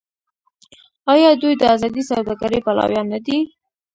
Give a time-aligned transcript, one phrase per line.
[1.13, 3.37] آیا دوی د ازادې سوداګرۍ پلویان نه دي؟